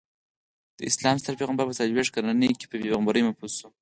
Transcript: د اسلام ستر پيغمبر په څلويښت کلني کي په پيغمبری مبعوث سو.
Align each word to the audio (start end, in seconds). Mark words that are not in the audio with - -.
د 0.77 0.79
اسلام 0.89 1.15
ستر 1.21 1.33
پيغمبر 1.39 1.65
په 1.67 1.75
څلويښت 1.79 2.11
کلني 2.15 2.49
کي 2.59 2.65
په 2.71 2.75
پيغمبری 2.83 3.21
مبعوث 3.27 3.53
سو. 3.59 3.67